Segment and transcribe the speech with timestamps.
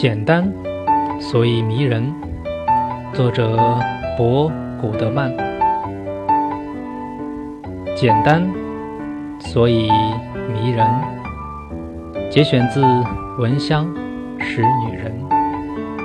[0.00, 0.48] 简单
[1.20, 2.14] 所以迷人。
[3.12, 3.76] 作者
[4.16, 4.48] 博
[4.80, 5.36] 古德曼。
[7.96, 8.48] 简单
[9.40, 9.90] 所以
[10.52, 10.86] 迷人。
[12.30, 12.80] 节选自
[13.40, 13.92] 闻香
[14.38, 15.37] 识女人。